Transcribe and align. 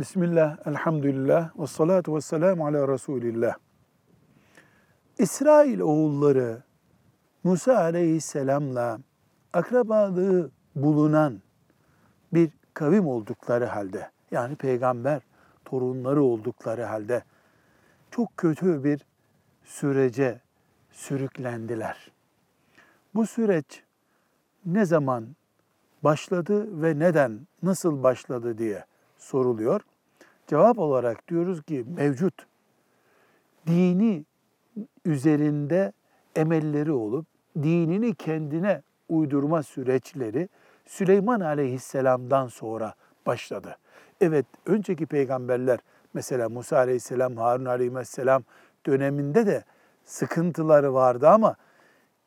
Bismillah, 0.00 0.56
elhamdülillah, 0.66 1.58
ve 1.58 1.66
salatu 1.66 2.16
ve 2.16 2.20
selamu 2.20 2.66
ala 2.66 2.88
Resulillah. 2.88 3.54
İsrail 5.18 5.80
oğulları 5.80 6.62
Musa 7.44 7.76
aleyhisselamla 7.76 9.00
akrabalığı 9.52 10.50
bulunan 10.76 11.42
bir 12.32 12.50
kavim 12.74 13.06
oldukları 13.06 13.64
halde, 13.64 14.10
yani 14.30 14.56
peygamber 14.56 15.22
torunları 15.64 16.22
oldukları 16.22 16.84
halde 16.84 17.22
çok 18.10 18.36
kötü 18.36 18.84
bir 18.84 19.06
sürece 19.64 20.40
sürüklendiler. 20.92 22.12
Bu 23.14 23.26
süreç 23.26 23.82
ne 24.66 24.84
zaman 24.84 25.36
başladı 26.02 26.82
ve 26.82 26.98
neden, 26.98 27.46
nasıl 27.62 28.02
başladı 28.02 28.58
diye 28.58 28.89
soruluyor. 29.20 29.80
Cevap 30.46 30.78
olarak 30.78 31.28
diyoruz 31.28 31.62
ki 31.62 31.84
mevcut 31.96 32.46
dini 33.66 34.24
üzerinde 35.04 35.92
emelleri 36.36 36.92
olup 36.92 37.26
dinini 37.56 38.14
kendine 38.14 38.82
uydurma 39.08 39.62
süreçleri 39.62 40.48
Süleyman 40.86 41.40
Aleyhisselam'dan 41.40 42.46
sonra 42.46 42.94
başladı. 43.26 43.76
Evet, 44.20 44.46
önceki 44.66 45.06
peygamberler 45.06 45.78
mesela 46.14 46.48
Musa 46.48 46.76
Aleyhisselam, 46.76 47.36
Harun 47.36 47.64
Aleyhisselam 47.64 48.42
döneminde 48.86 49.46
de 49.46 49.64
sıkıntıları 50.04 50.94
vardı 50.94 51.28
ama 51.28 51.56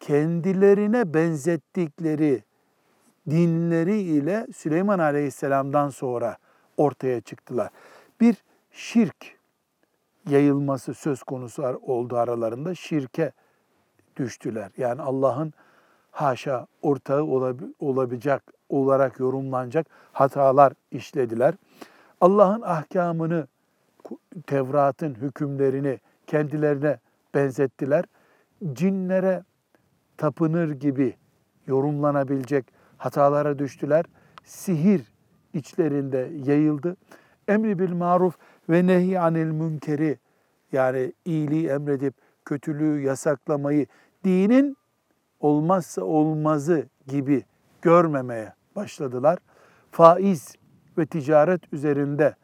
kendilerine 0.00 1.14
benzettikleri 1.14 2.42
dinleri 3.30 3.98
ile 3.98 4.46
Süleyman 4.56 4.98
Aleyhisselam'dan 4.98 5.88
sonra 5.88 6.36
ortaya 6.76 7.20
çıktılar. 7.20 7.70
Bir 8.20 8.36
şirk 8.70 9.36
yayılması 10.28 10.94
söz 10.94 11.22
konusu 11.22 11.62
oldu 11.62 12.16
aralarında. 12.16 12.74
Şirke 12.74 13.32
düştüler. 14.16 14.70
Yani 14.76 15.02
Allah'ın 15.02 15.52
haşa 16.10 16.66
ortağı 16.82 17.24
olabilecek 17.78 18.40
olarak 18.68 19.20
yorumlanacak 19.20 19.86
hatalar 20.12 20.72
işlediler. 20.90 21.54
Allah'ın 22.20 22.62
ahkamını, 22.62 23.46
Tevrat'ın 24.46 25.14
hükümlerini 25.14 26.00
kendilerine 26.26 26.98
benzettiler. 27.34 28.04
Cinlere 28.72 29.44
tapınır 30.16 30.70
gibi 30.70 31.16
yorumlanabilecek 31.66 32.66
hatalara 32.96 33.58
düştüler. 33.58 34.04
Sihir 34.44 35.12
içlerinde 35.56 36.30
yayıldı. 36.44 36.96
Emri 37.48 37.78
bil 37.78 37.92
maruf 37.92 38.38
ve 38.68 38.86
nehi 38.86 39.20
anil 39.20 39.46
münkeri 39.46 40.18
yani 40.72 41.12
iyiliği 41.24 41.68
emredip 41.68 42.14
kötülüğü 42.44 43.00
yasaklamayı 43.00 43.86
dinin 44.24 44.76
olmazsa 45.40 46.02
olmazı 46.02 46.86
gibi 47.06 47.44
görmemeye 47.82 48.52
başladılar. 48.76 49.38
Faiz 49.90 50.56
ve 50.98 51.06
ticaret 51.06 51.72
üzerinde 51.72 52.34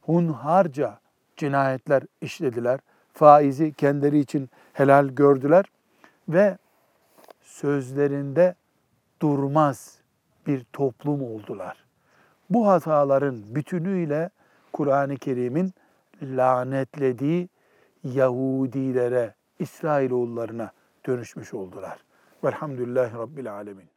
hunharca 0.00 0.98
cinayetler 1.36 2.02
işlediler. 2.20 2.80
Faizi 3.12 3.72
kendileri 3.72 4.18
için 4.18 4.50
helal 4.72 5.08
gördüler 5.08 5.64
ve 6.28 6.58
sözlerinde 7.42 8.54
durmaz 9.22 9.98
bir 10.46 10.64
toplum 10.72 11.22
oldular. 11.22 11.84
Bu 12.50 12.68
hataların 12.68 13.54
bütünüyle 13.54 14.30
Kur'an-ı 14.72 15.16
Kerim'in 15.16 15.74
lanetlediği 16.22 17.48
Yahudilere, 18.04 19.34
İsrailoğullarına 19.58 20.72
dönüşmüş 21.06 21.54
oldular. 21.54 21.98
Velhamdülillahi 22.44 23.14
Rabbil 23.14 23.52
Alemin. 23.52 23.95